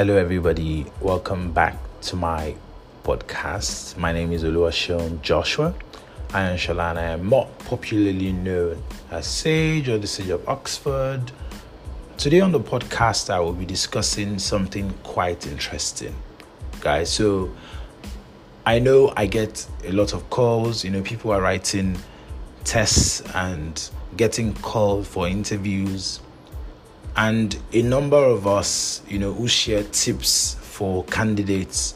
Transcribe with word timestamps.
Hello, 0.00 0.16
everybody. 0.16 0.86
Welcome 1.02 1.52
back 1.52 1.76
to 2.04 2.16
my 2.16 2.54
podcast. 3.04 3.98
My 3.98 4.14
name 4.14 4.32
is 4.32 4.44
Oluwaseun 4.44 5.20
Joshua. 5.20 5.74
Ayanshala. 6.28 6.96
I 6.96 7.02
am 7.02 7.26
more 7.26 7.46
popularly 7.66 8.32
known 8.32 8.82
as 9.10 9.26
Sage 9.26 9.90
or 9.90 9.98
the 9.98 10.06
Sage 10.06 10.30
of 10.30 10.48
Oxford. 10.48 11.30
Today 12.16 12.40
on 12.40 12.50
the 12.50 12.60
podcast, 12.60 13.28
I 13.28 13.40
will 13.40 13.52
be 13.52 13.66
discussing 13.66 14.38
something 14.38 14.90
quite 15.02 15.46
interesting, 15.46 16.14
guys. 16.80 17.12
So, 17.12 17.54
I 18.64 18.78
know 18.78 19.12
I 19.18 19.26
get 19.26 19.68
a 19.84 19.92
lot 19.92 20.14
of 20.14 20.30
calls. 20.30 20.82
You 20.82 20.92
know, 20.92 21.02
people 21.02 21.30
are 21.30 21.42
writing 21.42 21.98
tests 22.64 23.20
and 23.34 23.90
getting 24.16 24.54
called 24.54 25.06
for 25.06 25.28
interviews 25.28 26.20
and 27.16 27.58
a 27.72 27.82
number 27.82 28.16
of 28.16 28.46
us 28.46 29.02
you 29.08 29.18
know 29.18 29.32
who 29.32 29.48
share 29.48 29.82
tips 29.84 30.54
for 30.60 31.04
candidates 31.04 31.94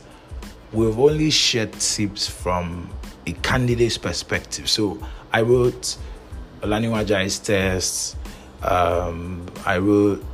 we've 0.74 0.98
only 0.98 1.30
shared 1.30 1.72
tips 1.74 2.28
from 2.28 2.90
a 3.26 3.32
candidate's 3.32 3.96
perspective. 3.96 4.68
So 4.68 4.98
i 5.32 5.40
wrote 5.40 5.96
Olaniwun 6.60 7.04
Ajayi's 7.04 7.38
test 7.38 8.16
um, 8.62 9.46
i 9.64 9.78
wrote 9.78 10.24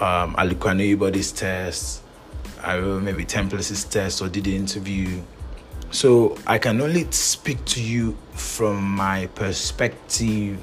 um, 0.00 0.34
Aluko 0.36 1.36
test 1.36 2.02
i 2.62 2.78
wrote 2.78 3.02
maybe 3.02 3.24
Templars' 3.24 3.84
test 3.84 4.22
or 4.22 4.28
did 4.28 4.44
the 4.44 4.54
interview. 4.54 5.22
So 5.90 6.36
i 6.46 6.58
can 6.58 6.80
only 6.80 7.10
speak 7.10 7.64
to 7.66 7.82
you 7.82 8.16
from 8.34 8.82
my 8.82 9.26
perspective 9.34 10.58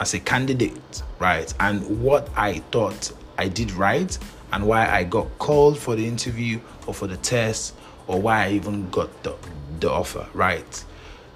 as 0.00 0.14
a 0.14 0.20
candidate, 0.20 1.02
right? 1.18 1.52
And 1.60 2.02
what 2.02 2.28
I 2.36 2.58
thought 2.72 3.12
I 3.38 3.48
did 3.48 3.72
right 3.72 4.16
and 4.52 4.66
why 4.66 4.88
I 4.88 5.04
got 5.04 5.26
called 5.38 5.78
for 5.78 5.96
the 5.96 6.06
interview 6.06 6.60
or 6.86 6.94
for 6.94 7.06
the 7.06 7.16
test 7.18 7.74
or 8.06 8.20
why 8.20 8.46
I 8.46 8.50
even 8.52 8.90
got 8.90 9.22
the, 9.22 9.34
the 9.80 9.90
offer, 9.90 10.26
right? 10.34 10.84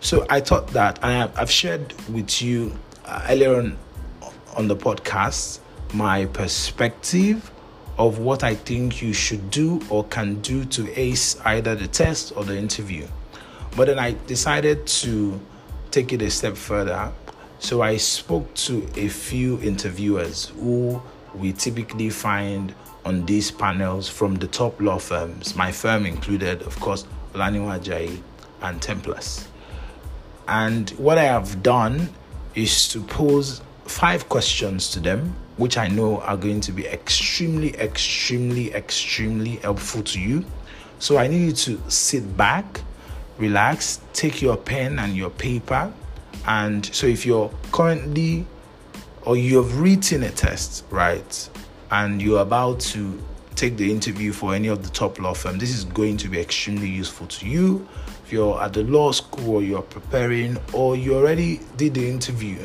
So 0.01 0.27
I 0.31 0.41
thought 0.41 0.69
that, 0.69 0.99
and 1.03 1.31
I've 1.35 1.51
shared 1.51 1.93
with 2.09 2.41
you 2.41 2.79
uh, 3.05 3.27
earlier 3.29 3.57
on 3.57 3.79
on 4.57 4.67
the 4.67 4.77
podcast 4.77 5.61
my 5.95 6.27
perspective 6.27 7.51
of 7.97 8.19
what 8.19 8.43
I 8.43 8.55
think 8.55 9.01
you 9.01 9.13
should 9.13 9.51
do 9.51 9.81
or 9.89 10.05
can 10.05 10.41
do 10.41 10.65
to 10.67 11.01
ace 11.01 11.41
either 11.45 11.75
the 11.75 11.87
test 11.87 12.33
or 12.37 12.45
the 12.45 12.57
interview. 12.57 13.07
But 13.77 13.87
then 13.87 13.99
I 13.99 14.17
decided 14.27 14.87
to 14.87 15.41
take 15.91 16.13
it 16.13 16.23
a 16.23 16.31
step 16.31 16.57
further 16.57 17.13
so 17.59 17.83
I 17.83 17.97
spoke 17.97 18.53
to 18.55 18.89
a 18.97 19.09
few 19.09 19.61
interviewers 19.61 20.47
who 20.61 21.03
we 21.35 21.53
typically 21.53 22.11
find 22.11 22.75
on 23.05 23.25
these 23.27 23.51
panels 23.51 24.09
from 24.09 24.37
the 24.37 24.47
top 24.47 24.81
law 24.81 24.99
firms, 24.99 25.57
my 25.57 25.73
firm 25.73 26.07
included, 26.07 26.63
of 26.63 26.79
course, 26.79 27.07
Olaniwun 27.35 27.81
Ajayi 27.81 28.21
and 28.63 28.81
Templars. 28.81 29.49
And 30.47 30.91
what 30.91 31.19
I 31.19 31.25
have 31.25 31.63
done 31.63 32.09
is 32.55 32.89
to 32.89 33.01
pose 33.03 33.61
five 33.85 34.29
questions 34.29 34.91
to 34.91 35.01
them, 35.01 35.35
which 35.57 35.77
I 35.77 35.89
know 35.89 36.21
are 36.21 36.37
going 36.37 36.61
to 36.61 36.73
be 36.73 36.87
extremely, 36.87 37.75
extremely, 37.77 38.73
extremely 38.73 39.57
helpful 39.57 40.03
to 40.03 40.21
you. 40.21 40.45
So 40.99 41.19
I 41.19 41.27
need 41.27 41.47
you 41.47 41.53
to 41.53 41.91
sit 41.91 42.37
back, 42.37 42.81
relax, 43.39 44.01
take 44.13 44.43
your 44.43 44.57
pen 44.57 44.99
and 44.99 45.17
your 45.17 45.31
paper, 45.31 45.93
and 46.47 46.85
so 46.87 47.07
if 47.07 47.27
you're 47.27 47.51
currently 47.73 48.47
or 49.23 49.37
you 49.37 49.63
have 49.63 49.81
written 49.81 50.23
a 50.23 50.31
test, 50.31 50.85
right, 50.91 51.51
and 51.91 52.21
you're 52.23 52.41
about 52.41 52.81
to 52.81 53.23
take 53.55 53.77
the 53.77 53.91
interview 53.91 54.33
for 54.33 54.55
any 54.55 54.69
of 54.69 54.83
the 54.83 54.91
top 54.91 55.19
law 55.19 55.35
firms, 55.35 55.59
this 55.61 55.77
is 55.77 55.85
going 55.85 56.17
to 56.17 56.29
be 56.29 56.39
extremely 56.39 56.89
useful 56.89 57.27
to 57.27 57.47
you. 57.47 57.87
If 58.25 58.33
you're 58.33 58.61
at 58.63 58.73
the 58.73 58.85
law 58.85 59.13
school 59.13 59.57
or 59.57 59.63
you're 59.63 59.83
preparing 59.83 60.57
or 60.73 60.97
you 60.97 61.15
already 61.15 61.61
did 61.77 61.95
the 61.95 62.09
interview 62.09 62.59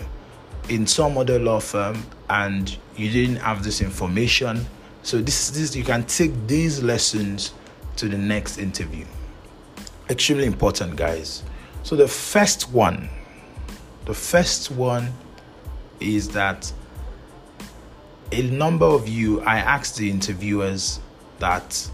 in 0.69 0.85
some 0.85 1.17
other 1.17 1.39
law 1.39 1.59
firm 1.59 2.03
and 2.29 2.77
you 2.95 3.09
didn't 3.09 3.37
have 3.37 3.63
this 3.63 3.81
information, 3.81 4.65
so 5.01 5.19
this 5.19 5.49
this 5.49 5.75
you 5.75 5.83
can 5.83 6.03
take 6.05 6.31
these 6.47 6.83
lessons 6.83 7.53
to 7.97 8.07
the 8.07 8.17
next 8.17 8.57
interview. 8.57 9.05
Extremely 10.09 10.45
important, 10.45 10.95
guys. 10.95 11.43
So 11.83 11.95
the 11.95 12.07
first 12.07 12.71
one 12.71 13.09
the 14.05 14.13
first 14.13 14.71
one 14.71 15.13
is 15.99 16.29
that 16.29 16.71
a 18.31 18.41
number 18.43 18.85
of 18.85 19.07
you, 19.07 19.41
I 19.41 19.57
asked 19.57 19.97
the 19.97 20.09
interviewers 20.09 20.99
that 21.39 21.89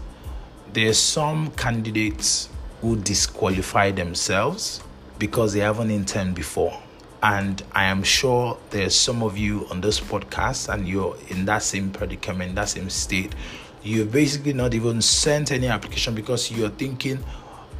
there's 0.72 0.98
some 0.98 1.50
candidates 1.52 2.48
who 2.80 2.96
disqualify 2.96 3.90
themselves 3.90 4.82
because 5.18 5.52
they 5.52 5.60
haven't 5.60 5.90
interned 5.90 6.34
before. 6.34 6.80
And 7.22 7.62
I 7.72 7.84
am 7.84 8.02
sure 8.02 8.58
there's 8.70 8.94
some 8.94 9.22
of 9.22 9.36
you 9.36 9.66
on 9.70 9.82
this 9.82 10.00
podcast 10.00 10.72
and 10.72 10.88
you're 10.88 11.16
in 11.28 11.44
that 11.44 11.62
same 11.62 11.90
predicament, 11.90 12.54
that 12.54 12.70
same 12.70 12.88
state. 12.88 13.34
You've 13.82 14.10
basically 14.10 14.54
not 14.54 14.72
even 14.72 15.02
sent 15.02 15.52
any 15.52 15.66
application 15.66 16.14
because 16.14 16.50
you're 16.50 16.70
thinking, 16.70 17.22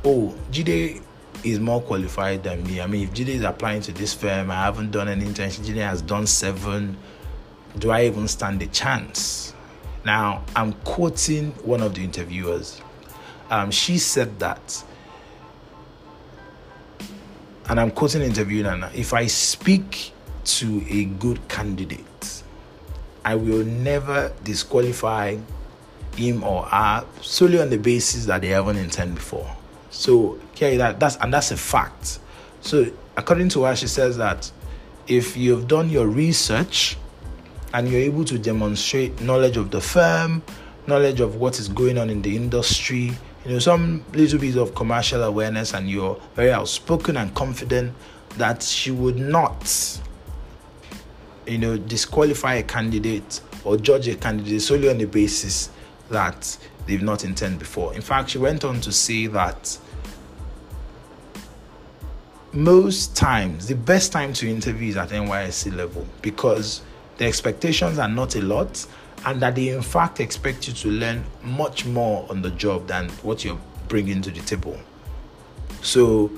oh, 0.04 0.34
Jide 0.50 1.02
is 1.45 1.61
more 1.61 1.81
qualified 1.81 2.43
than 2.43 2.62
me. 2.65 2.81
I 2.81 2.87
mean, 2.87 3.05
if 3.05 3.15
Jide 3.15 3.28
is 3.28 3.43
applying 3.43 3.83
to 3.83 3.93
this 3.93 4.15
firm, 4.15 4.51
I 4.51 4.65
haven't 4.65 4.91
done 4.91 5.09
any 5.09 5.25
internship. 5.25 5.65
Jide 5.65 5.87
has 5.87 6.03
done 6.03 6.27
seven. 6.27 6.97
Do 7.78 7.91
I 7.91 8.06
even 8.06 8.28
stand 8.28 8.62
a 8.62 8.67
chance? 8.67 9.55
Now, 10.05 10.45
I'm 10.56 10.73
quoting 10.73 11.53
one 11.62 11.83
of 11.83 11.95
the 11.95 12.03
interviewers. 12.03 12.81
Um, 13.51 13.71
she 13.71 13.99
said 13.99 14.39
that, 14.39 14.84
and 17.69 17.78
I'm 17.78 17.91
quoting 17.91 18.21
the 18.21 18.27
interviewer 18.27 18.91
if 18.95 19.12
I 19.12 19.27
speak 19.27 20.12
to 20.45 20.84
a 20.89 21.05
good 21.05 21.47
candidate, 21.49 22.43
I 23.25 23.34
will 23.34 23.65
never 23.65 24.33
disqualify 24.43 25.37
him 26.17 26.43
or 26.43 26.65
her 26.65 27.07
solely 27.21 27.61
on 27.61 27.71
the 27.71 27.78
basis 27.78 28.27
that 28.27 28.41
they 28.41 28.49
haven't 28.49 28.77
intended 28.77 29.17
before. 29.17 29.57
So 29.91 30.39
carry 30.55 30.77
that 30.77 31.01
that's 31.01 31.17
and 31.17 31.33
that's 31.33 31.51
a 31.51 31.56
fact. 31.56 32.21
So 32.61 32.87
according 33.17 33.49
to 33.51 33.65
her, 33.65 33.77
she 33.77 33.89
says 33.89 34.17
that 34.17 34.51
if 35.06 35.37
you've 35.37 35.67
done 35.67 35.91
your 35.91 36.06
research 36.06 36.97
and 37.75 37.89
you're 37.89 38.01
able 38.01 38.25
to 38.25 38.39
demonstrate 38.39 39.21
knowledge 39.21 39.56
of 39.56 39.71
the 39.71 39.81
firm, 39.81 40.43
knowledge 40.87 41.21
of 41.21 41.37
what 41.37 41.59
is 41.59 41.69
going 41.69 41.99
on 41.99 42.11
in 42.11 42.23
the 42.23 42.37
industry, 42.37 43.12
you 43.45 43.53
know, 43.53 43.59
some 43.59 44.05
little 44.12 44.39
bit 44.39 44.56
of 44.56 44.75
commercial 44.75 45.23
awareness, 45.23 45.73
and 45.75 45.89
you're 45.89 46.21
very 46.34 46.53
outspoken 46.53 47.17
and 47.17 47.34
confident 47.34 47.95
that 48.37 48.62
she 48.62 48.91
would 48.91 49.19
not, 49.19 50.01
you 51.47 51.59
know, 51.59 51.77
disqualify 51.77 52.55
a 52.55 52.62
candidate 52.62 53.41
or 53.65 53.77
judge 53.77 54.09
a 54.09 54.15
candidate 54.15 54.62
solely 54.62 54.89
on 54.89 54.99
the 54.99 55.07
basis 55.07 55.71
that 56.11 56.57
they've 56.91 57.03
not 57.03 57.25
intended 57.25 57.61
before. 57.61 57.95
In 57.95 58.03
fact, 58.03 58.31
she 58.31 58.39
went 58.39 58.65
on 58.65 58.81
to 58.81 58.91
say 58.91 59.28
that 59.28 59.78
most 62.53 63.17
times 63.17 63.69
the 63.69 63.77
best 63.77 64.11
time 64.11 64.33
to 64.33 64.51
interview 64.51 64.89
is 64.89 64.97
at 64.97 65.11
NYSC 65.11 65.75
level 65.75 66.05
because 66.21 66.83
the 67.19 67.25
expectations 67.25 67.99
are 68.01 68.09
not 68.09 68.34
a 68.34 68.43
lot 68.43 68.84
and 69.25 69.41
that 69.41 69.55
they 69.55 69.69
in 69.69 69.83
fact 69.83 70.19
expect 70.19 70.67
you 70.67 70.75
to 70.75 70.89
learn 70.89 71.25
much 71.45 71.87
more 71.87 72.27
on 72.28 72.43
the 72.43 72.51
job 72.51 72.89
than 72.89 73.09
what 73.22 73.45
you're 73.45 73.61
bringing 73.87 74.21
to 74.22 74.33
the 74.33 74.41
table. 74.41 74.77
So 75.83 76.33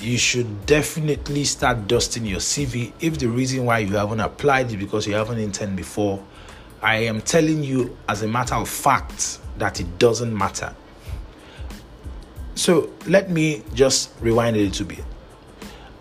you 0.00 0.18
should 0.18 0.66
definitely 0.66 1.44
start 1.44 1.86
dusting 1.86 2.26
your 2.26 2.40
CV 2.40 2.92
if 2.98 3.18
the 3.18 3.28
reason 3.28 3.64
why 3.64 3.78
you 3.78 3.94
haven't 3.94 4.20
applied 4.20 4.66
is 4.66 4.76
because 4.76 5.06
you 5.06 5.14
haven't 5.14 5.38
intended 5.38 5.76
before. 5.76 6.20
I 6.82 6.98
am 6.98 7.20
telling 7.20 7.62
you 7.62 7.96
as 8.08 8.22
a 8.22 8.28
matter 8.28 8.54
of 8.54 8.68
fact 8.68 9.38
that 9.58 9.80
it 9.80 9.98
doesn't 9.98 10.36
matter. 10.36 10.74
So 12.54 12.90
let 13.06 13.30
me 13.30 13.62
just 13.74 14.10
rewind 14.20 14.56
a 14.56 14.60
little 14.60 14.86
bit. 14.86 15.04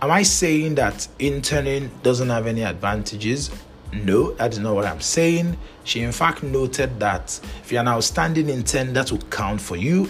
Am 0.01 0.12
I 0.12 0.24
saying 0.24 0.75
that 0.75 1.07
interning 1.19 1.89
doesn't 2.04 2.30
have 2.30 2.48
any 2.48 2.63
advantages? 2.63 3.50
No, 3.94 4.31
that 4.33 4.54
is 4.54 4.60
not 4.60 4.75
what 4.75 4.86
I'm 4.86 5.01
saying. 5.01 5.57
She, 5.83 6.01
in 6.01 6.12
fact, 6.12 6.44
noted 6.44 7.00
that 7.00 7.39
if 7.63 7.71
you're 7.71 7.81
an 7.81 7.88
outstanding 7.88 8.50
intern, 8.50 8.94
that 8.94 9.12
will 9.12 9.19
count 9.30 9.62
for 9.62 9.78
you. 9.78 10.10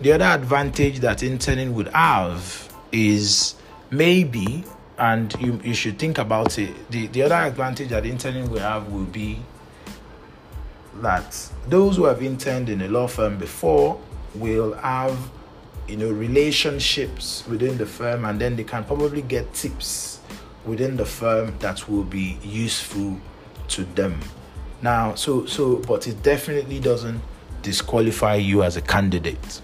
The 0.00 0.12
other 0.12 0.24
advantage 0.24 1.00
that 1.00 1.22
interning 1.22 1.74
would 1.74 1.88
have 1.88 2.72
is 2.92 3.54
maybe, 3.90 4.64
and 4.98 5.34
you, 5.40 5.60
you 5.64 5.74
should 5.74 5.98
think 5.98 6.18
about 6.18 6.58
it, 6.58 6.90
the, 6.90 7.06
the 7.08 7.22
other 7.22 7.34
advantage 7.34 7.88
that 7.88 8.06
interning 8.06 8.50
will 8.50 8.60
have 8.60 8.90
will 8.90 9.04
be 9.04 9.40
that 11.02 11.50
those 11.68 11.96
who 11.96 12.04
have 12.04 12.22
interned 12.22 12.68
in 12.68 12.82
a 12.82 12.88
law 12.88 13.06
firm 13.06 13.38
before 13.38 14.00
will 14.34 14.74
have 14.74 15.16
you 15.88 15.96
know 15.96 16.10
relationships 16.10 17.44
within 17.48 17.76
the 17.76 17.86
firm 17.86 18.24
and 18.24 18.40
then 18.40 18.56
they 18.56 18.64
can 18.64 18.84
probably 18.84 19.22
get 19.22 19.52
tips 19.52 20.20
within 20.64 20.96
the 20.96 21.04
firm 21.04 21.54
that 21.58 21.88
will 21.88 22.04
be 22.04 22.38
useful 22.42 23.20
to 23.68 23.84
them 23.96 24.18
now 24.82 25.14
so 25.14 25.44
so 25.46 25.76
but 25.76 26.06
it 26.06 26.22
definitely 26.22 26.80
doesn't 26.80 27.20
disqualify 27.64 28.34
you 28.36 28.62
as 28.62 28.76
a 28.76 28.82
candidate. 28.82 29.62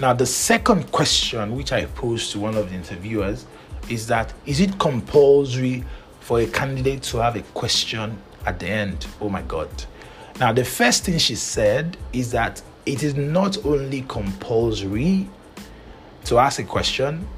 Now, 0.00 0.12
the 0.12 0.26
second 0.26 0.90
question 0.92 1.56
which 1.56 1.72
I 1.72 1.86
posed 1.86 2.32
to 2.32 2.40
one 2.40 2.56
of 2.56 2.68
the 2.68 2.74
interviewers 2.74 3.46
is 3.88 4.06
that 4.08 4.34
is 4.44 4.60
it 4.60 4.78
compulsory 4.78 5.84
for 6.20 6.40
a 6.40 6.46
candidate 6.46 7.02
to 7.04 7.18
have 7.18 7.36
a 7.36 7.42
question 7.54 8.18
at 8.44 8.58
the 8.58 8.66
end? 8.66 9.06
Oh 9.20 9.28
my 9.30 9.42
God. 9.42 9.70
Now, 10.42 10.52
the 10.52 10.64
first 10.64 11.04
thing 11.04 11.18
she 11.18 11.36
said 11.36 11.96
is 12.12 12.32
that 12.32 12.60
it 12.84 13.04
is 13.04 13.14
not 13.14 13.64
only 13.64 14.02
compulsory 14.08 15.28
to 16.24 16.38
ask 16.38 16.58
a 16.58 16.64
question, 16.64 17.28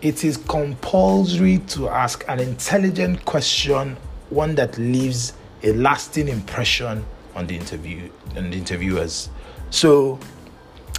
it 0.00 0.24
is 0.24 0.36
compulsory 0.36 1.58
to 1.58 1.88
ask 1.88 2.24
an 2.26 2.40
intelligent 2.40 3.24
question, 3.24 3.96
one 4.30 4.56
that 4.56 4.76
leaves 4.78 5.34
a 5.62 5.74
lasting 5.74 6.26
impression 6.26 7.06
on 7.36 7.46
the 7.46 7.56
interview 7.56 8.10
on 8.36 8.50
the 8.50 8.56
interviewers. 8.56 9.28
So 9.70 10.18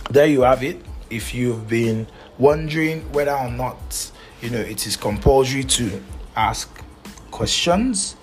there 0.10 0.28
you 0.28 0.44
have 0.44 0.64
it. 0.64 0.78
If 1.10 1.36
you've 1.36 1.68
been 1.68 2.08
wondering 2.38 3.12
whether 3.12 3.36
or 3.36 3.52
not 3.52 4.10
you 4.42 4.52
know 4.52 4.62
it 4.62 4.88
is 4.88 4.96
compulsory 4.96 5.66
to 5.66 6.02
ask 6.38 6.82
questions, 7.30 8.16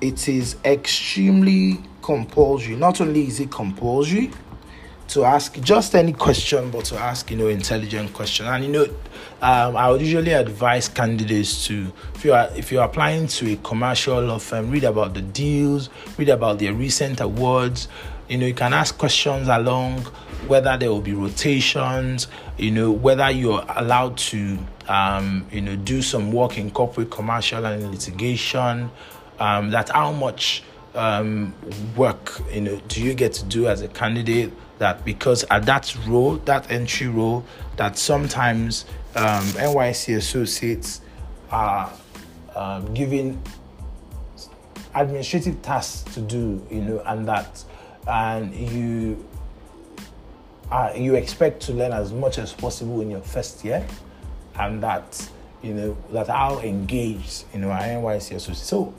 it 0.00 0.28
is 0.28 0.56
extremely 0.64 1.78
compulsory. 2.02 2.76
Not 2.76 3.00
only 3.00 3.26
is 3.26 3.40
it 3.40 3.50
compulsory 3.50 4.30
to 5.08 5.24
ask 5.24 5.58
just 5.60 5.94
any 5.94 6.12
question, 6.12 6.70
but 6.70 6.84
to 6.86 6.96
ask, 6.98 7.30
you 7.30 7.36
know, 7.36 7.48
intelligent 7.48 8.12
question. 8.12 8.46
And 8.46 8.64
you 8.64 8.70
know, 8.70 8.84
um, 9.40 9.76
I 9.76 9.90
would 9.90 10.00
usually 10.00 10.32
advise 10.32 10.88
candidates 10.88 11.66
to, 11.66 11.90
if 12.14 12.24
you 12.24 12.34
are 12.34 12.48
if 12.54 12.70
you're 12.70 12.84
applying 12.84 13.26
to 13.28 13.52
a 13.52 13.56
commercial 13.56 14.20
law 14.20 14.38
firm, 14.38 14.70
read 14.70 14.84
about 14.84 15.14
the 15.14 15.22
deals, 15.22 15.88
read 16.18 16.28
about 16.28 16.58
their 16.58 16.74
recent 16.74 17.20
awards. 17.20 17.88
You 18.28 18.36
know, 18.36 18.46
you 18.46 18.54
can 18.54 18.74
ask 18.74 18.98
questions 18.98 19.48
along 19.48 20.00
whether 20.46 20.76
there 20.76 20.90
will 20.90 21.00
be 21.00 21.14
rotations. 21.14 22.28
You 22.58 22.70
know, 22.70 22.90
whether 22.90 23.30
you're 23.30 23.64
allowed 23.76 24.18
to, 24.18 24.58
um, 24.88 25.46
you 25.50 25.62
know, 25.62 25.76
do 25.76 26.02
some 26.02 26.32
work 26.32 26.58
in 26.58 26.70
corporate, 26.70 27.10
commercial, 27.10 27.64
and 27.64 27.90
litigation. 27.90 28.90
Um, 29.38 29.70
that 29.70 29.90
how 29.90 30.12
much 30.12 30.64
um, 30.94 31.54
work 31.96 32.40
you 32.52 32.60
know 32.60 32.80
do 32.88 33.02
you 33.02 33.14
get 33.14 33.32
to 33.34 33.44
do 33.44 33.68
as 33.68 33.82
a 33.82 33.88
candidate 33.88 34.52
that 34.78 35.04
because 35.04 35.44
at 35.50 35.66
that 35.66 35.94
role, 36.06 36.36
that 36.44 36.70
entry 36.70 37.08
role, 37.08 37.44
that 37.76 37.98
sometimes 37.98 38.84
um, 39.14 39.44
NYSC 39.44 40.16
associates 40.16 41.00
are 41.50 41.92
um, 42.54 42.92
given 42.94 43.40
administrative 44.94 45.60
tasks 45.62 46.14
to 46.14 46.20
do, 46.20 46.64
you 46.70 46.82
know, 46.82 47.02
and 47.06 47.26
that, 47.28 47.64
and 48.06 48.54
you 48.54 49.24
uh, 50.70 50.92
you 50.94 51.14
expect 51.14 51.62
to 51.62 51.72
learn 51.72 51.92
as 51.92 52.12
much 52.12 52.38
as 52.38 52.52
possible 52.52 53.00
in 53.00 53.10
your 53.10 53.22
first 53.22 53.64
year, 53.64 53.86
and 54.58 54.82
that 54.82 55.28
you 55.62 55.74
know 55.74 55.96
that 56.12 56.30
I'll 56.30 56.60
engage, 56.60 57.44
you 57.52 57.60
know, 57.60 57.68
NYSC 57.68 58.36
associates. 58.36 58.62
So 58.62 58.94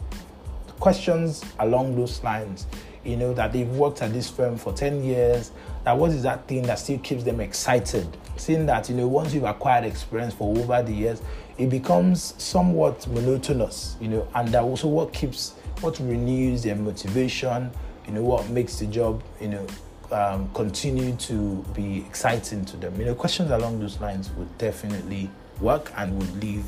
questions 0.79 1.43
along 1.59 1.95
those 1.95 2.23
lines 2.23 2.67
you 3.03 3.15
know, 3.15 3.33
that 3.33 3.53
they've 3.53 3.69
worked 3.69 4.01
at 4.01 4.13
this 4.13 4.29
firm 4.29 4.57
for 4.57 4.73
10 4.73 5.03
years, 5.03 5.51
that 5.83 5.97
what 5.97 6.11
is 6.11 6.23
that 6.23 6.47
thing 6.47 6.63
that 6.63 6.79
still 6.79 6.99
keeps 6.99 7.23
them 7.23 7.39
excited? 7.39 8.17
Seeing 8.35 8.65
that, 8.65 8.89
you 8.89 8.95
know, 8.95 9.07
once 9.07 9.33
you've 9.33 9.45
acquired 9.45 9.85
experience 9.85 10.33
for 10.33 10.55
over 10.57 10.83
the 10.83 10.93
years, 10.93 11.21
it 11.57 11.69
becomes 11.69 12.33
somewhat 12.41 13.07
monotonous, 13.07 13.95
you 13.99 14.09
know, 14.09 14.27
and 14.35 14.49
that 14.49 14.63
also 14.63 14.87
what 14.87 15.13
keeps, 15.13 15.51
what 15.81 15.99
renews 15.99 16.63
their 16.63 16.75
motivation, 16.75 17.71
you 18.07 18.13
know, 18.13 18.21
what 18.21 18.47
makes 18.49 18.79
the 18.79 18.85
job, 18.85 19.23
you 19.39 19.47
know, 19.47 19.67
um, 20.11 20.49
continue 20.53 21.15
to 21.17 21.63
be 21.73 21.99
exciting 21.99 22.65
to 22.65 22.77
them. 22.77 22.99
You 22.99 23.05
know, 23.05 23.15
questions 23.15 23.51
along 23.51 23.79
those 23.79 23.99
lines 24.01 24.29
would 24.31 24.57
definitely 24.57 25.29
work 25.61 25.91
and 25.97 26.17
would 26.17 26.43
leave 26.43 26.63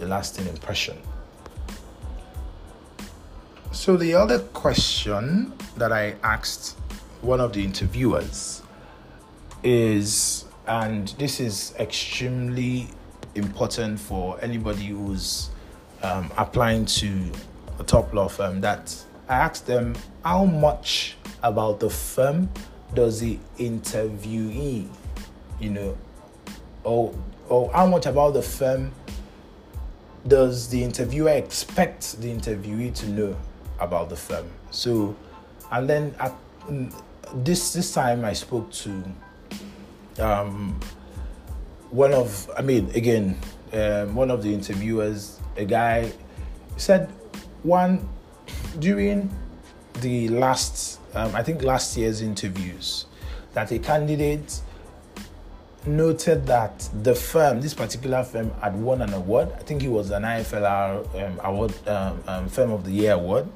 a 0.00 0.06
lasting 0.06 0.46
impression. 0.48 0.96
So, 3.76 3.98
the 3.98 4.14
other 4.14 4.38
question 4.38 5.52
that 5.76 5.92
I 5.92 6.16
asked 6.22 6.78
one 7.20 7.40
of 7.40 7.52
the 7.52 7.62
interviewers 7.62 8.62
is, 9.62 10.46
and 10.66 11.08
this 11.18 11.40
is 11.40 11.74
extremely 11.78 12.88
important 13.34 14.00
for 14.00 14.40
anybody 14.40 14.86
who's 14.86 15.50
um, 16.02 16.32
applying 16.38 16.86
to 16.86 17.30
a 17.78 17.84
top 17.84 18.14
law 18.14 18.28
firm, 18.28 18.62
that 18.62 18.96
I 19.28 19.34
asked 19.34 19.66
them 19.66 19.94
how 20.24 20.46
much 20.46 21.18
about 21.42 21.78
the 21.78 21.90
firm 21.90 22.48
does 22.94 23.20
the 23.20 23.38
interviewee, 23.58 24.88
you 25.60 25.70
know, 25.70 25.98
or, 26.82 27.14
or 27.50 27.70
how 27.74 27.86
much 27.86 28.06
about 28.06 28.32
the 28.32 28.42
firm 28.42 28.90
does 30.26 30.70
the 30.70 30.82
interviewer 30.82 31.28
expect 31.28 32.18
the 32.22 32.32
interviewee 32.32 32.94
to 32.94 33.08
know 33.10 33.36
about 33.80 34.08
the 34.08 34.16
firm. 34.16 34.46
So, 34.70 35.16
and 35.70 35.88
then 35.88 36.14
at, 36.18 36.34
this 37.34 37.72
this 37.72 37.92
time 37.92 38.24
I 38.24 38.32
spoke 38.32 38.70
to 38.72 39.02
um, 40.18 40.78
one 41.90 42.14
of 42.14 42.50
I 42.56 42.62
mean 42.62 42.90
again 42.94 43.38
um, 43.72 44.14
one 44.14 44.30
of 44.30 44.42
the 44.42 44.52
interviewers, 44.52 45.40
a 45.56 45.64
guy 45.64 46.12
said 46.76 47.10
one 47.62 48.08
during 48.78 49.30
the 50.00 50.28
last 50.28 51.00
um, 51.14 51.34
I 51.34 51.42
think 51.42 51.62
last 51.62 51.96
year's 51.96 52.20
interviews 52.20 53.06
that 53.54 53.72
a 53.72 53.78
candidate 53.78 54.60
noted 55.86 56.46
that 56.46 56.88
the 57.02 57.14
firm, 57.14 57.60
this 57.60 57.72
particular 57.72 58.24
firm, 58.24 58.50
had 58.60 58.74
won 58.74 59.02
an 59.02 59.14
award. 59.14 59.50
I 59.54 59.62
think 59.62 59.84
it 59.84 59.88
was 59.88 60.10
an 60.10 60.24
IFLR 60.24 61.24
um, 61.24 61.40
award, 61.44 61.88
um, 61.88 62.22
um, 62.26 62.48
Firm 62.48 62.72
of 62.72 62.84
the 62.84 62.90
Year 62.90 63.12
award 63.12 63.46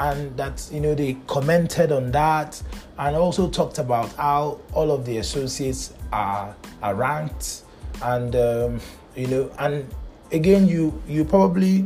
and 0.00 0.36
that 0.36 0.68
you 0.72 0.80
know 0.80 0.94
they 0.94 1.14
commented 1.26 1.92
on 1.92 2.10
that 2.12 2.60
and 2.98 3.16
also 3.16 3.48
talked 3.48 3.78
about 3.78 4.12
how 4.14 4.60
all 4.72 4.90
of 4.90 5.04
the 5.04 5.18
associates 5.18 5.92
are, 6.12 6.54
are 6.82 6.94
ranked 6.94 7.62
and 8.02 8.36
um, 8.36 8.80
you 9.16 9.26
know 9.26 9.50
and 9.58 9.88
again 10.32 10.68
you 10.68 11.00
you 11.08 11.24
probably 11.24 11.84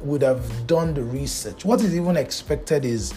would 0.00 0.22
have 0.22 0.66
done 0.66 0.94
the 0.94 1.02
research. 1.02 1.64
What 1.64 1.80
is 1.80 1.94
even 1.94 2.16
expected 2.16 2.84
is 2.84 3.14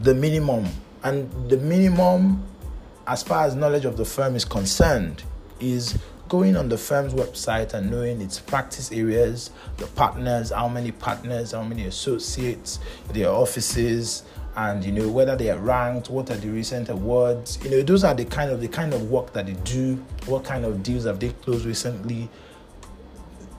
the 0.00 0.14
minimum 0.14 0.66
and 1.04 1.30
the 1.48 1.56
minimum 1.56 2.44
as 3.06 3.22
far 3.22 3.44
as 3.44 3.54
knowledge 3.54 3.84
of 3.84 3.96
the 3.96 4.04
firm 4.04 4.34
is 4.34 4.44
concerned 4.44 5.22
is 5.60 5.98
going 6.28 6.56
on 6.56 6.68
the 6.68 6.78
firm's 6.78 7.14
website 7.14 7.74
and 7.74 7.90
knowing 7.90 8.20
its 8.20 8.38
practice 8.40 8.90
areas, 8.92 9.50
the 9.76 9.86
partners, 9.88 10.50
how 10.50 10.68
many 10.68 10.92
partners, 10.92 11.52
how 11.52 11.62
many 11.62 11.84
associates, 11.84 12.78
their 13.12 13.28
offices, 13.28 14.24
and 14.56 14.84
you 14.84 14.90
know 14.90 15.08
whether 15.08 15.36
they 15.36 15.50
are 15.50 15.58
ranked, 15.58 16.08
what 16.08 16.30
are 16.30 16.36
the 16.36 16.48
recent 16.48 16.88
awards. 16.88 17.58
You 17.62 17.70
know, 17.70 17.82
those 17.82 18.04
are 18.04 18.14
the 18.14 18.24
kind 18.24 18.50
of 18.50 18.60
the 18.60 18.68
kind 18.68 18.94
of 18.94 19.10
work 19.10 19.32
that 19.34 19.46
they 19.46 19.52
do. 19.52 19.96
What 20.26 20.44
kind 20.44 20.64
of 20.64 20.82
deals 20.82 21.04
have 21.04 21.20
they 21.20 21.28
closed 21.28 21.66
recently? 21.66 22.28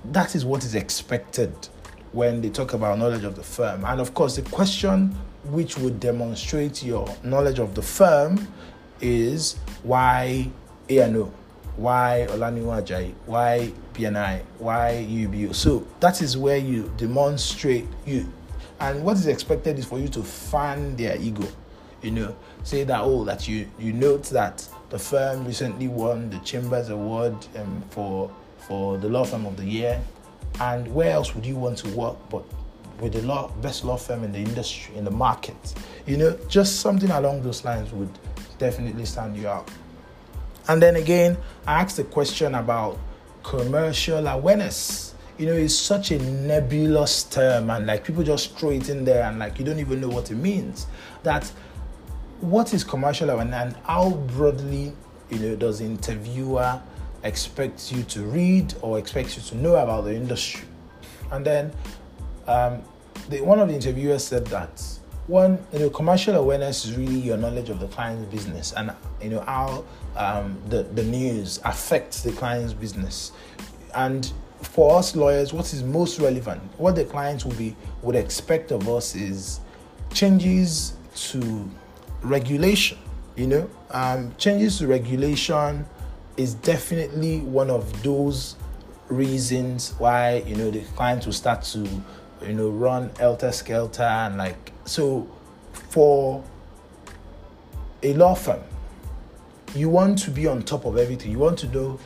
That 0.05 0.35
is 0.35 0.43
what 0.43 0.63
is 0.63 0.73
expected 0.73 1.53
when 2.13 2.41
they 2.41 2.49
talk 2.49 2.73
about 2.73 2.97
knowledge 2.97 3.23
of 3.23 3.35
the 3.35 3.43
firm. 3.43 3.85
And 3.85 4.01
of 4.01 4.13
course, 4.13 4.35
the 4.35 4.41
question 4.49 5.15
which 5.45 5.77
would 5.77 5.99
demonstrate 5.99 6.83
your 6.83 7.07
knowledge 7.23 7.59
of 7.59 7.75
the 7.75 7.81
firm 7.81 8.47
is 8.99 9.57
why 9.83 10.49
A 10.89 10.97
and 10.99 11.17
O 11.17 11.31
why 11.77 12.25
Olaniwun 12.29 12.83
Ajayi, 12.83 13.13
why 13.25 13.71
BNI, 13.93 14.41
why 14.57 15.05
UBO. 15.09 15.53
So 15.53 15.87
that 15.99 16.21
is 16.21 16.35
where 16.35 16.57
you 16.57 16.91
demonstrate 16.97 17.85
you. 18.05 18.31
And 18.79 19.03
what 19.03 19.17
is 19.17 19.27
expected 19.27 19.79
is 19.79 19.85
for 19.85 19.99
you 19.99 20.07
to 20.09 20.23
fan 20.23 20.95
their 20.95 21.17
ego. 21.17 21.47
You 22.01 22.11
know, 22.11 22.35
say 22.63 22.83
that 22.83 23.01
oh 23.01 23.23
that 23.25 23.47
you 23.47 23.67
you 23.79 23.93
note 23.93 24.23
that 24.25 24.67
the 24.89 24.99
firm 24.99 25.45
recently 25.45 25.87
won 25.87 26.29
the 26.29 26.37
Chambers 26.39 26.89
Award 26.89 27.33
um, 27.57 27.83
for 27.89 28.31
for 28.59 28.97
the 28.97 29.07
law 29.09 29.23
firm 29.23 29.45
of 29.45 29.57
the 29.57 29.65
year, 29.65 30.01
and 30.59 30.87
where 30.93 31.11
else 31.11 31.33
would 31.33 31.45
you 31.45 31.55
want 31.55 31.77
to 31.79 31.89
work 31.89 32.17
but 32.29 32.43
with 32.99 33.13
the 33.13 33.21
law 33.23 33.49
best 33.61 33.83
law 33.83 33.97
firm 33.97 34.23
in 34.23 34.31
the 34.31 34.39
industry 34.39 34.95
in 34.95 35.05
the 35.05 35.11
market? 35.11 35.55
You 36.05 36.17
know, 36.17 36.37
just 36.47 36.81
something 36.81 37.09
along 37.09 37.41
those 37.41 37.65
lines 37.65 37.91
would 37.91 38.11
definitely 38.59 39.05
stand 39.05 39.35
you 39.37 39.47
out. 39.47 39.69
And 40.67 40.81
then 40.81 40.97
again, 40.97 41.37
I 41.65 41.81
asked 41.81 41.99
a 41.99 42.03
question 42.03 42.55
about 42.55 42.99
commercial 43.43 44.27
awareness. 44.27 45.15
You 45.37 45.45
know, 45.45 45.53
it's 45.53 45.75
such 45.75 46.11
a 46.11 46.19
nebulous 46.19 47.23
term, 47.23 47.69
and 47.69 47.85
like 47.85 48.03
people 48.03 48.23
just 48.23 48.57
throw 48.57 48.71
it 48.71 48.89
in 48.89 49.05
there, 49.05 49.23
and 49.23 49.39
like 49.39 49.59
you 49.59 49.65
don't 49.65 49.79
even 49.79 50.01
know 50.01 50.09
what 50.09 50.31
it 50.31 50.35
means. 50.35 50.87
That 51.23 51.45
what 52.41 52.73
is 52.73 52.83
commercial 52.83 53.29
awareness, 53.29 53.55
and 53.55 53.75
how 53.85 54.11
broadly, 54.11 54.93
you 55.29 55.39
know, 55.39 55.55
does 55.55 55.79
the 55.79 55.85
interviewer 55.85 56.81
expect 57.23 57.91
you 57.91 58.03
to 58.03 58.23
read 58.23 58.73
or 58.81 58.97
expect 58.97 59.37
you 59.37 59.43
to 59.43 59.57
know 59.57 59.75
about 59.75 60.05
the 60.05 60.15
industry? 60.15 60.67
And 61.31 61.45
then 61.45 61.71
um, 62.47 62.81
the, 63.29 63.41
one 63.41 63.59
of 63.59 63.67
the 63.67 63.75
interviewers 63.75 64.23
said 64.23 64.47
that 64.47 64.83
one, 65.27 65.59
you 65.73 65.79
know, 65.79 65.89
commercial 65.89 66.35
awareness 66.35 66.85
is 66.85 66.95
really 66.95 67.19
your 67.19 67.37
knowledge 67.37 67.69
of 67.69 67.79
the 67.79 67.87
client's 67.87 68.31
business 68.33 68.73
and 68.73 68.91
you 69.21 69.29
know 69.29 69.41
how 69.41 69.83
um, 70.15 70.57
the 70.69 70.83
the 70.83 71.03
news 71.03 71.59
affects 71.65 72.23
the 72.23 72.31
client's 72.31 72.73
business. 72.73 73.33
And 73.93 74.31
for 74.61 74.97
us 74.97 75.15
lawyers, 75.15 75.53
what 75.53 75.71
is 75.73 75.83
most 75.83 76.19
relevant, 76.19 76.61
what 76.77 76.95
the 76.95 77.05
clients 77.05 77.45
will 77.45 77.55
be 77.55 77.75
would 78.01 78.15
expect 78.15 78.71
of 78.71 78.87
us 78.87 79.15
is 79.15 79.59
changes 80.13 80.93
to 81.15 81.69
regulation. 82.21 82.97
You 83.35 83.47
know, 83.47 83.69
um, 83.91 84.33
changes 84.37 84.79
to 84.79 84.87
regulation 84.87 85.85
is 86.37 86.53
definitely 86.53 87.41
one 87.41 87.69
of 87.69 88.01
those 88.01 88.55
reasons 89.09 89.93
why 89.99 90.43
you 90.45 90.55
know 90.55 90.71
the 90.71 90.81
clients 90.95 91.25
will 91.25 91.33
start 91.33 91.63
to 91.63 91.87
you 92.45 92.53
know 92.53 92.69
run 92.69 93.09
elter 93.11 93.53
skelter 93.53 94.03
and 94.03 94.37
like 94.37 94.71
so 94.85 95.27
for 95.71 96.43
a 98.03 98.13
law 98.13 98.35
firm 98.35 98.61
you 99.75 99.89
want 99.89 100.17
to 100.17 100.31
be 100.31 100.47
on 100.47 100.63
top 100.63 100.85
of 100.85 100.97
everything. 100.97 101.31
You 101.31 101.39
want 101.39 101.59
to 101.59 101.67
know 101.67 101.99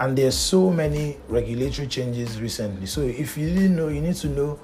and 0.00 0.18
there's 0.18 0.36
so 0.36 0.70
many 0.70 1.16
regulatory 1.28 1.86
changes 1.86 2.40
recently. 2.40 2.86
So 2.86 3.02
if 3.02 3.38
you 3.38 3.48
didn't 3.48 3.76
know 3.76 3.88
you 3.88 4.00
need 4.00 4.16
to 4.16 4.28
know 4.28 4.58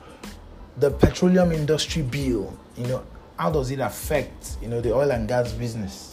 the 0.76 0.90
petroleum 0.90 1.52
industry 1.52 2.02
bill. 2.02 2.56
You 2.76 2.86
know 2.86 3.04
how 3.38 3.50
does 3.50 3.70
it 3.70 3.80
affect 3.80 4.56
you 4.60 4.68
know 4.68 4.80
the 4.80 4.92
oil 4.94 5.10
and 5.12 5.28
gas 5.28 5.52
business 5.52 6.09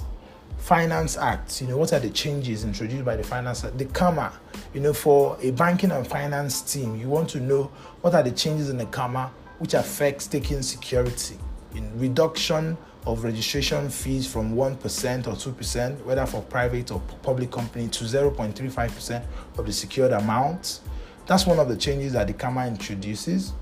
finance 0.68 1.16
act 1.16 1.62
you 1.62 1.68
know 1.68 1.78
what 1.78 1.94
are 1.94 2.00
the 2.00 2.10
changes 2.10 2.66
introduced 2.66 3.06
by 3.06 3.16
the 3.16 3.24
finance 3.24 3.64
act 3.64 3.78
the 3.78 3.86
CAMA 3.86 4.34
you 4.74 4.82
know 4.82 4.92
for 4.92 5.38
a 5.42 5.52
banking 5.52 5.92
and 5.92 6.06
finance 6.06 6.62
team 6.62 6.98
you 6.98 7.08
want 7.08 7.30
to 7.30 7.40
know 7.40 7.72
what 8.02 8.14
are 8.14 8.22
the 8.22 8.32
changes 8.32 8.70
in 8.70 8.76
the 8.76 8.86
CAMA 8.88 9.32
which 9.60 9.76
affects 9.76 10.28
taking 10.28 10.62
security 10.62 11.38
in 11.74 11.98
reduction 11.98 12.78
of 13.06 13.24
registration 13.24 13.90
fees 13.90 14.30
from 14.30 14.54
1% 14.54 15.28
or 15.28 15.32
2%, 15.32 16.04
whether 16.04 16.26
for 16.26 16.42
private 16.42 16.92
or 16.92 17.00
public 17.24 17.50
company, 17.50 17.88
to 17.88 18.04
0.35% 18.04 19.24
of 19.58 19.66
the 19.66 19.72
secured 19.72 20.12
amount. 20.12 20.82
That's 21.26 21.46
one 21.46 21.60
of 21.60 21.70
the 21.70 21.78
changes 21.78 22.12
that 22.14 22.28
the 22.28 22.34
CAMA 22.34 22.68
introduces. 22.68 23.54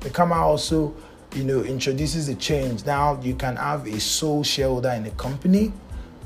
The 0.00 0.10
CAMA 0.10 0.34
also, 0.34 0.96
you 1.36 1.44
know, 1.44 1.62
introduces 1.62 2.28
a 2.28 2.34
change. 2.34 2.84
Now 2.84 3.20
you 3.22 3.36
can 3.36 3.54
have 3.54 3.86
a 3.86 4.00
sole 4.00 4.42
shareholder 4.42 4.90
in 4.90 5.06
a 5.06 5.10
company. 5.12 5.72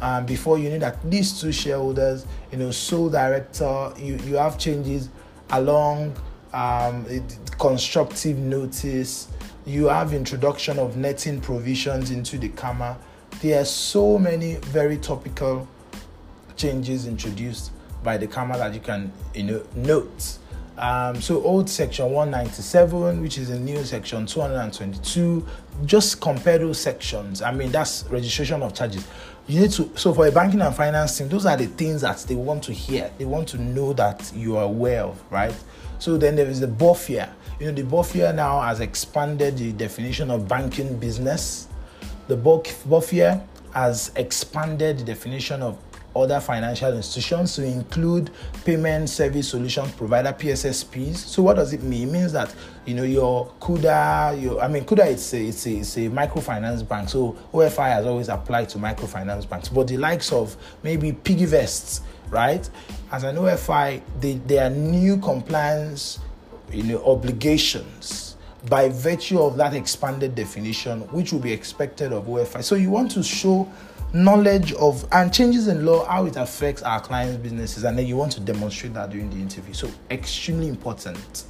Um, 0.03 0.27
before 0.27 0.59
you 0.59 0.69
need 0.69 0.83
at 0.83 1.03
least 1.09 1.41
two 1.41 1.53
shareholders, 1.53 2.27
you 2.51 2.59
know, 2.59 2.71
sole 2.71 3.09
director. 3.09 3.93
You 3.97 4.17
you 4.27 4.35
have 4.35 4.59
changes 4.59 5.09
along 5.51 6.15
um, 6.53 7.07
constructive 7.59 8.37
notice 8.37 9.29
you 9.65 9.87
have 9.87 10.13
introduction 10.13 10.79
of 10.79 10.97
netting 10.97 11.41
provisions 11.41 12.11
into 12.11 12.37
the 12.37 12.49
CAMA. 12.51 12.99
There 13.41 13.61
are 13.61 13.65
so 13.65 14.19
many 14.19 14.57
very 14.57 14.97
topical 14.97 15.69
changes 16.57 17.07
introduced 17.07 17.71
by 18.03 18.17
the 18.17 18.27
CAMA 18.27 18.59
that 18.59 18.75
you 18.75 18.81
can 18.81 19.13
you 19.35 19.45
know 19.45 19.63
note. 19.77 20.39
Um, 20.79 21.21
so 21.21 21.43
old 21.45 21.69
section 21.69 22.11
197, 22.11 23.21
which 23.21 23.39
is 23.39 23.51
a 23.51 23.59
new 23.59 23.85
section 23.85 24.27
222, 24.27 25.47
just 25.85 26.21
compare 26.21 26.59
those 26.59 26.81
sections. 26.81 27.41
I 27.43 27.53
mean, 27.53 27.71
that's 27.71 28.05
registration 28.09 28.63
of 28.63 28.75
charges. 28.75 29.07
You 29.49 29.61
need 29.61 29.73
to 29.73 29.91
so 29.97 30.15
for 30.15 30.27
a 30.27 30.33
banking 30.33 30.61
and 30.61 30.75
finance 30.75 31.19
team, 31.19 31.29
those 31.29 31.47
are 31.47 31.57
the 31.57 31.67
things 31.67 32.03
that 32.03 32.19
they 32.29 32.37
want 32.37 32.63
to 32.65 32.73
hear. 32.73 33.11
They 33.19 33.25
want 33.25 33.49
to 33.49 33.59
know 33.59 33.93
that 33.95 34.33
you 34.35 34.57
are 34.57 34.65
aware 34.65 35.03
of, 35.03 35.23
right? 35.31 35.55
So 35.99 36.17
then 36.17 36.37
there 36.37 36.47
is 36.47 36.61
the 36.61 36.69
BOFIA. 36.69 37.29
You 37.59 37.67
know, 37.67 37.73
the 37.73 37.83
BOFIA 37.83 38.35
now 38.35 38.61
has 38.61 38.81
expanded 38.81 39.59
the 39.59 39.73
definition 39.73 40.31
of 40.31 40.49
banking 40.49 40.97
business. 40.99 41.69
The 42.29 42.37
BOFIA 42.37 43.45
has 43.75 44.13
expanded 44.17 44.99
the 44.99 45.05
definition 45.05 45.63
of 45.63 45.77
other 46.15 46.41
financial 46.41 46.95
institutions 46.95 47.55
to 47.57 47.65
include 47.65 48.31
payment 48.65 49.09
service 49.09 49.49
solution 49.49 49.89
provider 49.93 50.33
PSSPs. 50.33 51.17
So 51.17 51.43
what 51.43 51.57
does 51.57 51.73
it 51.73 51.83
mean? 51.83 52.09
It 52.09 52.13
means 52.13 52.33
that 52.33 52.55
you 52.87 52.95
know 52.95 53.03
your 53.03 53.53
Kuda, 53.61 54.41
your 54.41 54.61
I 54.61 54.69
mean 54.69 54.85
Kuda 54.85 55.07
it's 55.07 55.33
a 55.33 55.43
it's 55.43 55.67
a, 55.67 55.71
it's 55.71 55.97
a 55.97 56.01
microfinance 56.11 56.87
bank. 56.87 57.09
So 57.09 57.37
OFI 57.53 57.93
has 57.95 58.07
always 58.07 58.29
applied 58.29 58.69
to 58.71 58.79
microfinance 58.79 59.49
banks, 59.49 59.69
but 59.69 59.89
the 59.89 59.97
likes 59.97 60.33
of 60.33 60.57
maybe 60.83 61.13
PiggyVest, 61.13 62.01
right? 62.31 62.69
As 63.11 63.25
an 63.25 63.37
OFI, 63.37 64.03
they, 64.21 64.35
there 64.35 64.67
are 64.67 64.71
new 64.71 65.19
compliance 65.19 66.19
you 66.73 66.83
know, 66.85 67.05
obligations 67.05 68.37
by 68.69 68.89
virtue 68.89 69.41
of 69.41 69.57
that 69.57 69.75
expanded 69.75 70.35
definition, 70.35 71.01
which 71.09 71.33
will 71.33 71.41
be 71.41 71.53
expected 71.53 72.13
of 72.13 72.27
OFI. 72.27 72.63
So 72.63 72.75
you 72.77 72.91
want 72.91 73.11
to 73.13 73.23
show 73.23 73.71
knowledge 74.13 74.73
of 74.75 75.07
and 75.13 75.33
changes 75.33 75.69
in 75.69 75.87
law, 75.87 76.05
how 76.07 76.27
it 76.27 76.37
affects 76.37 76.83
our 76.83 77.01
clients' 77.01 77.37
businesses, 77.37 77.85
and 77.85 77.99
then 77.99 78.07
you 78.07 78.17
want 78.17 78.33
to 78.33 78.41
demonstrate 78.41 78.95
that 78.95 79.11
during 79.11 79.31
the 79.31 79.37
interview. 79.37 79.75
So 79.75 79.91
extremely 80.11 80.69
important. 80.69 81.45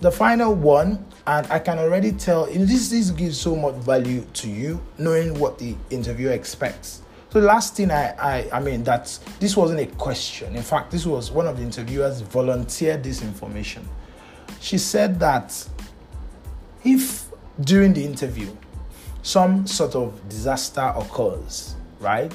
The 0.00 0.10
final 0.10 0.54
one, 0.54 1.04
and 1.26 1.46
I 1.48 1.58
can 1.58 1.78
already 1.78 2.12
tell, 2.12 2.46
this, 2.46 2.88
this 2.88 3.10
gives 3.10 3.38
so 3.38 3.54
much 3.54 3.74
value 3.74 4.24
to 4.34 4.48
you, 4.48 4.82
knowing 4.98 5.38
what 5.38 5.58
the 5.58 5.76
interviewer 5.90 6.32
expects. 6.32 7.02
So 7.28 7.40
the 7.40 7.46
last 7.46 7.76
thing 7.76 7.90
I, 7.90 8.14
I, 8.18 8.48
I 8.50 8.60
mean 8.60 8.82
that 8.84 9.18
this 9.38 9.56
wasn't 9.56 9.80
a 9.80 9.86
question. 9.96 10.56
In 10.56 10.62
fact, 10.62 10.90
this 10.90 11.06
was 11.06 11.30
one 11.30 11.46
of 11.46 11.58
the 11.58 11.62
interviewers 11.62 12.22
volunteered 12.22 13.04
this 13.04 13.22
information 13.22 13.86
she 14.60 14.78
said 14.78 15.18
that 15.18 15.68
if 16.84 17.28
during 17.60 17.92
the 17.94 18.04
interview 18.04 18.54
some 19.22 19.66
sort 19.66 19.94
of 19.94 20.28
disaster 20.28 20.92
occurs, 20.96 21.74
right? 22.00 22.32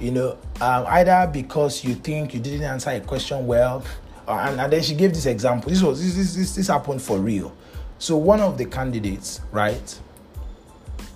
You 0.00 0.10
know, 0.10 0.30
um, 0.60 0.86
either 0.88 1.28
because 1.32 1.84
you 1.84 1.94
think 1.94 2.34
you 2.34 2.40
didn't 2.40 2.64
answer 2.64 2.90
a 2.90 3.00
question 3.00 3.46
well, 3.46 3.84
and, 4.26 4.60
and 4.60 4.72
then 4.72 4.82
she 4.82 4.94
gave 4.94 5.12
this 5.12 5.26
example. 5.26 5.70
This 5.70 5.82
was 5.82 6.02
this, 6.02 6.34
this 6.34 6.54
this 6.54 6.68
happened 6.68 7.02
for 7.02 7.18
real. 7.18 7.54
So 7.98 8.16
one 8.16 8.40
of 8.40 8.58
the 8.58 8.64
candidates, 8.64 9.40
right, 9.52 10.00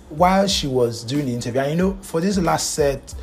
while 0.09 0.47
she 0.47 0.67
was 0.67 1.03
doing 1.03 1.25
the 1.25 1.33
interview, 1.33 1.61
and 1.61 1.71
you 1.71 1.77
know, 1.77 1.97
for 2.01 2.21
this 2.21 2.37
last 2.37 2.71
set, 2.71 3.13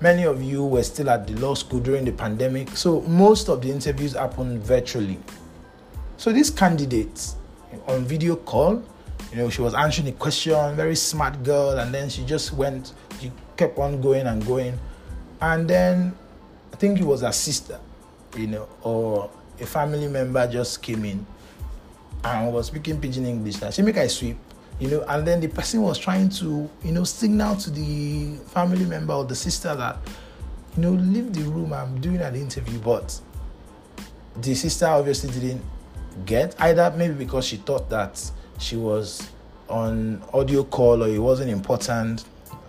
many 0.00 0.24
of 0.24 0.42
you 0.42 0.64
were 0.64 0.82
still 0.82 1.10
at 1.10 1.26
the 1.26 1.34
law 1.34 1.54
school 1.54 1.80
during 1.80 2.04
the 2.04 2.12
pandemic, 2.12 2.70
so 2.76 3.02
most 3.02 3.48
of 3.48 3.62
the 3.62 3.70
interviews 3.70 4.14
happened 4.14 4.62
virtually. 4.62 5.18
So 6.16 6.32
this 6.32 6.50
candidate 6.50 7.34
on 7.86 8.04
video 8.04 8.36
call, 8.36 8.82
you 9.30 9.36
know, 9.36 9.48
she 9.48 9.62
was 9.62 9.74
answering 9.74 10.08
a 10.08 10.12
question, 10.12 10.74
very 10.74 10.96
smart 10.96 11.42
girl, 11.42 11.78
and 11.78 11.94
then 11.94 12.08
she 12.08 12.24
just 12.24 12.52
went, 12.52 12.94
she 13.20 13.30
kept 13.56 13.78
on 13.78 14.00
going 14.00 14.26
and 14.26 14.44
going. 14.44 14.78
And 15.40 15.68
then 15.70 16.16
I 16.72 16.76
think 16.76 17.00
it 17.00 17.04
was 17.04 17.20
her 17.22 17.32
sister, 17.32 17.78
you 18.36 18.48
know, 18.48 18.68
or 18.82 19.30
a 19.60 19.66
family 19.66 20.08
member 20.08 20.46
just 20.48 20.82
came 20.82 21.04
in 21.04 21.24
and 22.24 22.52
was 22.52 22.66
speaking 22.66 23.00
pidgin 23.00 23.24
English. 23.24 23.56
That 23.56 23.72
she 23.72 23.82
make 23.82 23.96
a 23.96 24.08
sweep, 24.08 24.36
you 24.80 24.88
know, 24.88 25.04
and 25.08 25.26
then 25.26 25.40
the 25.40 25.48
person 25.48 25.82
was 25.82 25.98
trying 25.98 26.28
to, 26.30 26.68
you 26.82 26.92
know, 26.92 27.04
signal 27.04 27.56
to 27.56 27.70
the 27.70 28.36
family 28.48 28.84
member 28.84 29.12
or 29.12 29.24
the 29.24 29.36
sister 29.36 29.74
that, 29.76 29.98
you 30.76 30.82
know, 30.82 30.90
leave 30.90 31.32
the 31.32 31.42
room. 31.42 31.72
I'm 31.72 32.00
doing 32.00 32.18
an 32.18 32.34
interview, 32.34 32.78
but 32.80 33.18
the 34.40 34.54
sister 34.54 34.86
obviously 34.86 35.30
didn't 35.30 35.62
get 36.26 36.60
either 36.60 36.92
maybe 36.96 37.14
because 37.14 37.46
she 37.46 37.56
thought 37.56 37.88
that 37.90 38.30
she 38.60 38.76
was 38.76 39.30
on 39.68 40.22
audio 40.32 40.64
call 40.64 41.02
or 41.02 41.08
it 41.08 41.18
wasn't 41.18 41.50
important 41.50 42.24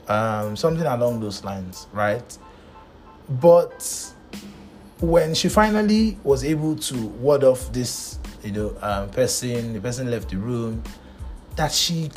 um, 0.07 0.55
something 0.55 0.85
along 0.85 1.19
those 1.19 1.43
lines 1.43 1.87
right? 1.93 2.37
But 3.29 4.13
when 4.99 5.33
she 5.33 5.49
finally 5.49 6.17
was 6.23 6.43
able 6.43 6.75
to 6.75 6.95
ward 7.07 7.43
off 7.43 7.71
this 7.73 8.19
you 8.43 8.51
know 8.51 8.75
um, 8.81 9.09
person 9.09 9.73
the 9.73 9.81
person 9.81 10.09
left 10.09 10.29
the 10.29 10.37
room 10.37 10.83
that 11.55 11.71
she 11.71 12.09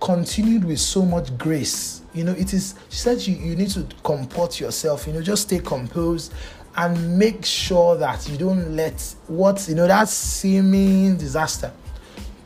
continued 0.00 0.64
with 0.64 0.78
so 0.78 1.04
much 1.04 1.36
grace. 1.36 2.02
You 2.14 2.24
know 2.24 2.32
it 2.32 2.52
is 2.54 2.74
she 2.88 2.98
said 2.98 3.26
you, 3.26 3.34
you 3.34 3.56
need 3.56 3.70
to 3.70 3.86
comport 4.02 4.60
yourself 4.60 5.06
you 5.06 5.12
know 5.12 5.22
just 5.22 5.42
stay 5.42 5.58
composed 5.58 6.32
and 6.76 7.18
make 7.18 7.44
sure 7.44 7.96
that 7.96 8.28
you 8.28 8.38
don't 8.38 8.76
let 8.76 9.00
what 9.26 9.68
you 9.68 9.74
know 9.74 9.86
that 9.86 10.08
seeming 10.08 11.16
disaster 11.16 11.72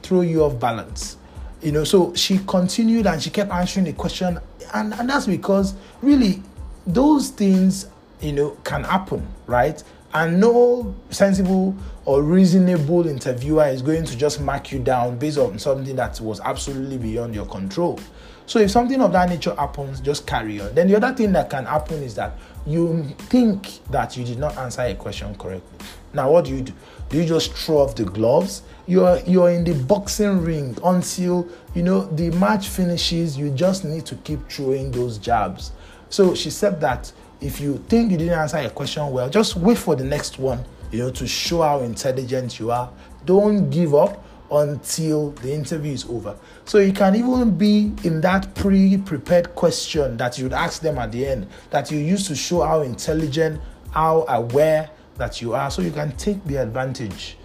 throw 0.02 0.20
you 0.20 0.44
off 0.44 0.58
balance 0.58 1.16
you 1.60 1.72
know 1.72 1.84
so 1.84 2.14
she 2.14 2.38
continued 2.46 3.06
and 3.06 3.22
she 3.22 3.30
kept 3.30 3.50
answering 3.50 3.84
the 3.84 3.92
question 3.92 4.38
and, 4.74 4.94
and 4.94 5.08
that's 5.08 5.26
because 5.26 5.74
really 6.00 6.42
those 6.86 7.30
things 7.30 7.86
you 8.20 8.32
know 8.32 8.50
can 8.64 8.84
happen 8.84 9.26
right 9.46 9.82
and 10.14 10.38
no 10.38 10.94
sensible 11.10 11.74
or 12.04 12.22
reasonable 12.22 13.06
interviewer 13.06 13.66
is 13.66 13.80
going 13.80 14.04
to 14.04 14.16
just 14.16 14.40
mark 14.40 14.70
you 14.70 14.78
down 14.78 15.16
based 15.18 15.38
on 15.38 15.58
something 15.58 15.96
that 15.96 16.20
was 16.20 16.40
absolutely 16.40 16.98
beyond 16.98 17.34
your 17.34 17.46
control 17.46 17.98
So 18.46 18.58
if 18.58 18.70
something 18.70 19.00
of 19.00 19.12
that 19.12 19.28
nature 19.28 19.54
happens, 19.54 20.00
just 20.00 20.26
carry 20.26 20.60
on. 20.60 20.74
Then 20.74 20.88
the 20.88 20.96
other 20.96 21.14
thing 21.14 21.32
that 21.32 21.48
can 21.48 21.64
happen 21.64 22.02
is 22.02 22.14
that 22.16 22.36
you 22.66 23.04
think 23.18 23.80
that 23.90 24.16
you 24.16 24.24
did 24.24 24.38
not 24.38 24.56
answer 24.58 24.82
a 24.82 24.94
question 24.94 25.34
correctly. 25.36 25.86
Now, 26.12 26.30
what 26.30 26.44
do 26.44 26.54
you 26.54 26.62
do? 26.62 26.72
Do 27.08 27.18
you 27.18 27.26
just 27.26 27.52
throw 27.54 27.78
off 27.78 27.94
the 27.94 28.04
gloves? 28.04 28.62
You're 28.86 29.20
you're 29.20 29.50
in 29.50 29.64
the 29.64 29.74
boxing 29.84 30.42
ring 30.42 30.76
until 30.84 31.48
you 31.74 31.82
know 31.82 32.06
the 32.06 32.30
match 32.30 32.68
finishes. 32.68 33.38
You 33.38 33.50
just 33.50 33.84
need 33.84 34.06
to 34.06 34.16
keep 34.16 34.48
throwing 34.50 34.90
those 34.90 35.18
jabs. 35.18 35.72
So 36.08 36.34
she 36.34 36.50
said 36.50 36.80
that 36.80 37.12
if 37.40 37.60
you 37.60 37.78
think 37.88 38.10
you 38.10 38.18
didn't 38.18 38.38
answer 38.38 38.58
a 38.58 38.70
question 38.70 39.10
well, 39.10 39.30
just 39.30 39.56
wait 39.56 39.78
for 39.78 39.94
the 39.96 40.04
next 40.04 40.38
one. 40.38 40.64
You 40.90 40.98
know 40.98 41.10
to 41.10 41.26
show 41.26 41.62
how 41.62 41.80
intelligent 41.80 42.58
you 42.58 42.70
are. 42.70 42.90
Don't 43.24 43.70
give 43.70 43.94
up 43.94 44.24
until 44.52 45.30
the 45.30 45.52
interview 45.52 45.92
is 45.92 46.04
over. 46.04 46.36
So 46.64 46.78
you 46.78 46.92
can 46.92 47.16
even 47.16 47.56
be 47.56 47.92
in 48.04 48.20
that 48.20 48.54
pre-prepared 48.54 49.54
question 49.54 50.16
that 50.18 50.38
you'd 50.38 50.52
ask 50.52 50.82
them 50.82 50.98
at 50.98 51.10
the 51.10 51.26
end 51.26 51.46
that 51.70 51.90
you 51.90 51.98
use 51.98 52.28
to 52.28 52.36
show 52.36 52.62
how 52.62 52.82
intelligent, 52.82 53.60
how 53.92 54.26
aware 54.28 54.90
that 55.16 55.40
you 55.40 55.54
are. 55.54 55.70
So 55.70 55.82
you 55.82 55.90
can 55.90 56.12
take 56.16 56.44
the 56.44 56.56
advantage, 56.56 57.38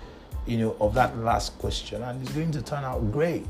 you 0.48 0.58
know, 0.58 0.76
of 0.80 0.94
that 0.96 1.18
last 1.20 1.58
question, 1.60 2.04
and 2.04 2.22
it's 2.22 2.32
going 2.32 2.52
to 2.52 2.62
turn 2.62 2.84
out 2.84 3.12
great. 3.12 3.46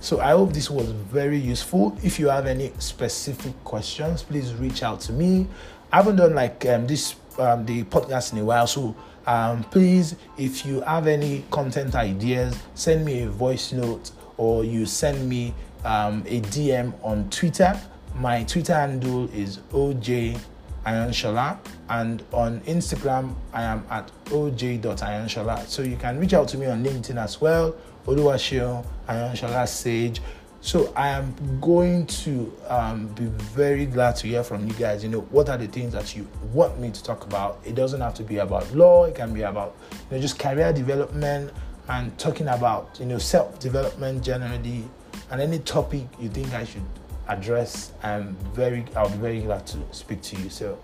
So 0.00 0.20
I 0.20 0.30
hope 0.30 0.52
this 0.52 0.70
was 0.70 0.90
very 0.90 1.38
useful. 1.38 1.96
If 2.02 2.20
you 2.20 2.28
have 2.28 2.46
any 2.46 2.72
specific 2.78 3.52
questions, 3.64 4.22
please 4.22 4.54
reach 4.54 4.82
out 4.82 5.00
to 5.02 5.12
me. 5.12 5.48
I 5.92 5.96
haven't 5.96 6.16
done 6.16 6.34
like 6.34 6.64
um, 6.66 6.86
this 6.86 7.16
um, 7.38 7.66
the 7.66 7.84
podcast 7.84 8.32
in 8.32 8.38
a 8.38 8.44
while, 8.44 8.66
so 8.66 8.94
um, 9.26 9.64
please, 9.64 10.16
if 10.36 10.64
you 10.64 10.80
have 10.82 11.06
any 11.06 11.44
content 11.50 11.94
ideas, 11.94 12.56
send 12.74 13.04
me 13.04 13.22
a 13.22 13.28
voice 13.28 13.72
note 13.72 14.10
or 14.38 14.64
you 14.64 14.86
send 14.86 15.28
me 15.28 15.52
um, 15.84 16.24
a 16.26 16.40
DM 16.40 16.92
on 17.04 17.28
Twitter. 17.28 17.78
My 18.14 18.44
Twitter 18.44 18.74
handle 18.74 19.28
is 19.34 19.58
OJ 19.72 20.40
Ayanshala, 20.86 21.58
and 21.88 22.22
on 22.32 22.60
Instagram 22.62 23.34
I 23.52 23.62
am 23.62 23.84
at 23.90 24.10
oj.ayanshala. 24.26 25.66
So 25.66 25.82
you 25.82 25.96
can 25.96 26.18
reach 26.18 26.34
out 26.34 26.48
to 26.48 26.58
me 26.58 26.66
on 26.66 26.84
LinkedIn 26.84 27.16
as 27.22 27.40
well, 27.40 27.74
Oluwaseun 28.06 28.84
Ayanshala 29.08 29.66
Sage. 29.68 30.20
So 30.60 30.92
I 30.96 31.08
am 31.08 31.34
going 31.60 32.06
to 32.06 32.52
um, 32.66 33.06
be 33.08 33.26
very 33.26 33.86
glad 33.86 34.16
to 34.16 34.26
hear 34.26 34.42
from 34.42 34.66
you 34.66 34.74
guys. 34.74 35.04
You 35.04 35.08
know, 35.08 35.20
what 35.20 35.48
are 35.48 35.56
the 35.56 35.68
things 35.68 35.92
that 35.92 36.16
you 36.16 36.26
want 36.52 36.80
me 36.80 36.90
to 36.90 37.02
talk 37.02 37.24
about? 37.24 37.60
It 37.64 37.76
doesn't 37.76 38.00
have 38.00 38.14
to 38.14 38.24
be 38.24 38.38
about 38.38 38.72
law. 38.74 39.04
It 39.04 39.14
can 39.14 39.32
be 39.32 39.42
about 39.42 39.76
you 40.10 40.16
know 40.16 40.20
just 40.20 40.38
career 40.38 40.72
development 40.72 41.52
and 41.88 42.16
talking 42.18 42.48
about 42.48 42.96
you 42.98 43.06
know 43.06 43.18
self 43.18 43.58
development 43.60 44.24
generally, 44.24 44.84
and 45.30 45.40
any 45.40 45.60
topic 45.60 46.06
you 46.18 46.28
think 46.28 46.52
I 46.52 46.64
should 46.64 46.82
address. 47.28 47.92
I'm 48.02 48.36
very 48.52 48.84
I'll 48.96 49.10
be 49.10 49.18
very 49.18 49.40
glad 49.40 49.66
to 49.68 49.78
speak 49.92 50.22
to 50.22 50.36
you. 50.36 50.50
So 50.50 50.78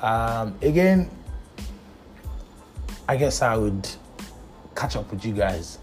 um, 0.00 0.56
again, 0.62 1.10
I 3.08 3.16
guess 3.16 3.42
I 3.42 3.56
would 3.56 3.88
catch 4.74 4.96
up 4.96 5.10
with 5.10 5.24
you 5.24 5.32
guys 5.32 5.78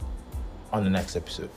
on 0.71 0.83
the 0.83 0.89
next 0.89 1.15
episode. 1.15 1.49